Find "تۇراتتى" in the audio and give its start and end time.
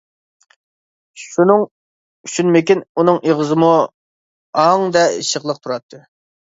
5.65-6.05